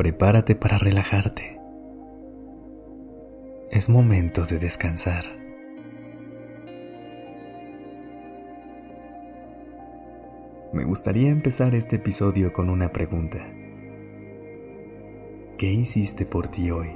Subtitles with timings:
[0.00, 1.60] Prepárate para relajarte.
[3.70, 5.24] Es momento de descansar.
[10.72, 13.46] Me gustaría empezar este episodio con una pregunta.
[15.58, 16.92] ¿Qué hiciste por ti hoy?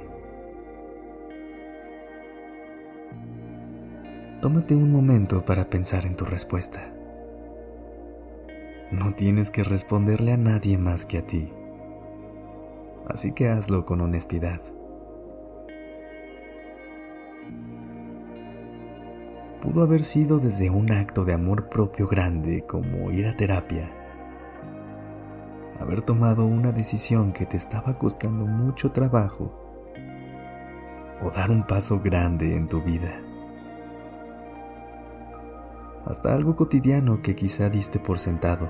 [4.41, 6.91] Tómate un momento para pensar en tu respuesta.
[8.91, 11.51] No tienes que responderle a nadie más que a ti.
[13.07, 14.61] Así que hazlo con honestidad.
[19.61, 23.89] Pudo haber sido desde un acto de amor propio grande como ir a terapia.
[25.79, 29.51] Haber tomado una decisión que te estaba costando mucho trabajo.
[31.23, 33.19] O dar un paso grande en tu vida.
[36.05, 38.69] Hasta algo cotidiano que quizá diste por sentado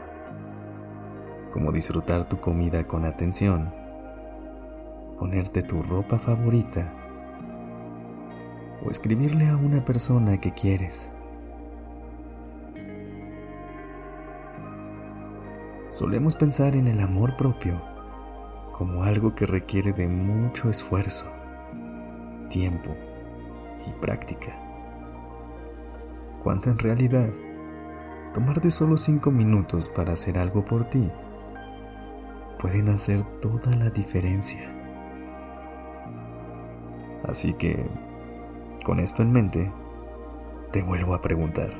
[1.55, 3.73] como disfrutar tu comida con atención,
[5.17, 6.93] ponerte tu ropa favorita
[8.85, 11.11] o escribirle a una persona que quieres.
[15.89, 17.81] Solemos pensar en el amor propio
[18.73, 21.27] como algo que requiere de mucho esfuerzo,
[22.49, 22.93] tiempo
[23.87, 24.53] y práctica,
[26.43, 27.29] cuando en realidad
[28.33, 31.09] tomarte solo cinco minutos para hacer algo por ti
[32.59, 34.74] pueden hacer toda la diferencia.
[37.27, 37.85] Así que,
[38.85, 39.71] con esto en mente,
[40.71, 41.71] te vuelvo a preguntar,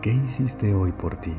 [0.00, 1.34] ¿qué hiciste hoy por ti?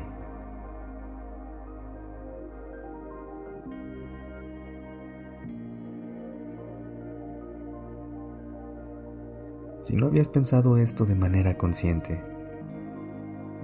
[9.81, 12.19] Si no habías pensado esto de manera consciente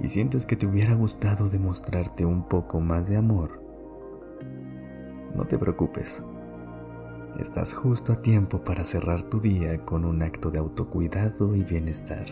[0.01, 3.61] y sientes que te hubiera gustado demostrarte un poco más de amor,
[5.35, 6.23] no te preocupes.
[7.39, 12.25] Estás justo a tiempo para cerrar tu día con un acto de autocuidado y bienestar.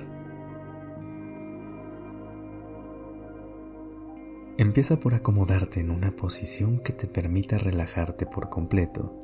[4.58, 9.16] Empieza por acomodarte en una posición que te permita relajarte por completo.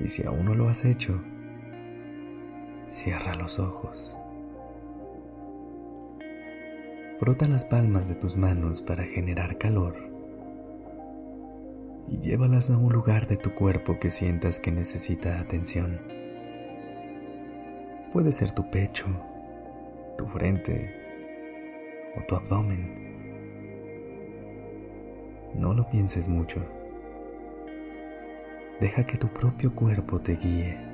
[0.00, 1.20] Y si aún no lo has hecho,
[2.88, 4.18] cierra los ojos.
[7.18, 10.07] Frota las palmas de tus manos para generar calor
[12.10, 16.00] y llévalas a un lugar de tu cuerpo que sientas que necesita atención.
[18.12, 19.06] Puede ser tu pecho,
[20.16, 20.94] tu frente
[22.16, 23.08] o tu abdomen.
[25.54, 26.60] No lo pienses mucho.
[28.80, 30.87] Deja que tu propio cuerpo te guíe.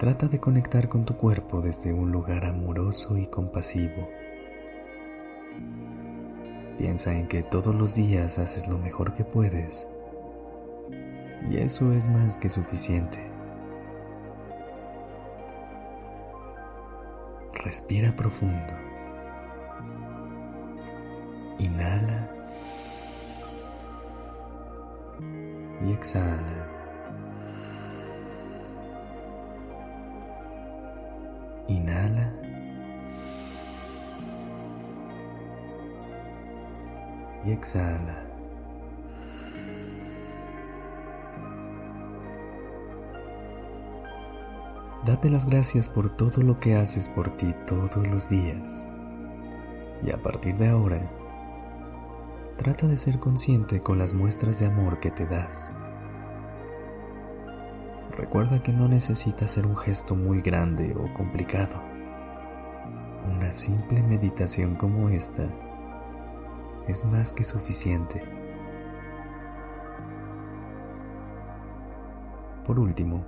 [0.00, 4.08] Trata de conectar con tu cuerpo desde un lugar amoroso y compasivo.
[6.78, 9.86] Piensa en que todos los días haces lo mejor que puedes
[11.50, 13.18] y eso es más que suficiente.
[17.62, 18.72] Respira profundo.
[21.58, 22.26] Inhala
[25.86, 26.59] y exhala.
[37.44, 38.30] Y exhala.
[45.04, 48.84] Date las gracias por todo lo que haces por ti todos los días.
[50.02, 51.10] Y a partir de ahora,
[52.58, 55.72] trata de ser consciente con las muestras de amor que te das.
[58.10, 61.80] Recuerda que no necesita ser un gesto muy grande o complicado.
[63.34, 65.48] Una simple meditación como esta
[66.88, 68.22] es más que suficiente.
[72.64, 73.24] Por último,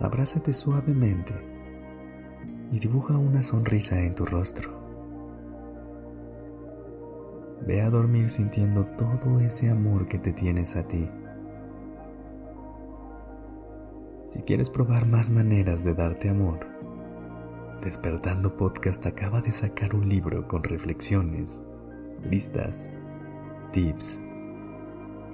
[0.00, 1.34] abrázate suavemente
[2.72, 4.70] y dibuja una sonrisa en tu rostro.
[7.66, 11.08] Ve a dormir sintiendo todo ese amor que te tienes a ti.
[14.28, 16.80] Si quieres probar más maneras de darte amor,
[17.82, 21.64] Despertando Podcast acaba de sacar un libro con reflexiones,
[22.28, 22.90] listas,
[23.72, 24.20] tips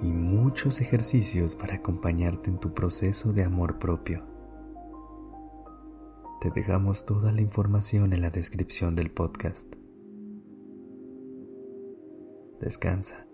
[0.01, 4.23] y muchos ejercicios para acompañarte en tu proceso de amor propio.
[6.41, 9.73] Te dejamos toda la información en la descripción del podcast.
[12.61, 13.26] Descansa.